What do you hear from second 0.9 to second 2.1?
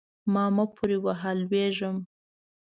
وهه؛ لوېږم.